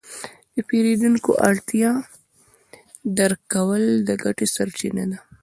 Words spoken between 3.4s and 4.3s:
کول د